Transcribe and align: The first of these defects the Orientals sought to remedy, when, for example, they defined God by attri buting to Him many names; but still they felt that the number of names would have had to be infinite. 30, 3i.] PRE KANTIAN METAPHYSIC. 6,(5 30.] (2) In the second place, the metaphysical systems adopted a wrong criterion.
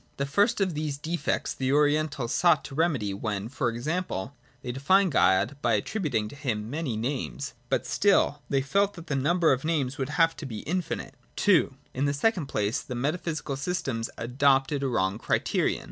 The 0.17 0.25
first 0.25 0.59
of 0.59 0.73
these 0.73 0.97
defects 0.97 1.53
the 1.53 1.71
Orientals 1.71 2.33
sought 2.33 2.65
to 2.65 2.73
remedy, 2.73 3.13
when, 3.13 3.49
for 3.49 3.69
example, 3.69 4.35
they 4.63 4.71
defined 4.71 5.11
God 5.11 5.57
by 5.61 5.79
attri 5.79 6.03
buting 6.03 6.27
to 6.29 6.35
Him 6.35 6.71
many 6.71 6.97
names; 6.97 7.53
but 7.69 7.85
still 7.85 8.41
they 8.49 8.61
felt 8.63 8.95
that 8.95 9.05
the 9.05 9.15
number 9.15 9.53
of 9.53 9.63
names 9.63 9.99
would 9.99 10.09
have 10.09 10.29
had 10.31 10.37
to 10.39 10.47
be 10.47 10.61
infinite. 10.61 11.13
30, 11.13 11.13
3i.] 11.13 11.13
PRE 11.13 11.33
KANTIAN 11.33 11.37
METAPHYSIC. 11.37 11.65
6,(5 11.67 11.67
30.] 11.67 11.69
(2) 11.75 11.77
In 11.99 12.05
the 12.05 12.13
second 12.15 12.45
place, 12.47 12.81
the 12.81 12.95
metaphysical 12.95 13.55
systems 13.55 14.09
adopted 14.17 14.81
a 14.81 14.87
wrong 14.87 15.17
criterion. 15.19 15.79